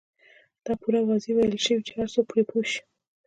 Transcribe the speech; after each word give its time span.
دا 0.65 0.73
پوره 0.81 0.99
واضح 1.07 1.31
ويل 1.33 1.55
شوي 1.65 1.81
چې 1.87 1.93
هر 1.99 2.07
څوک 2.13 2.25
پرې 2.31 2.43
پوه 2.49 2.63
شي. 2.71 2.81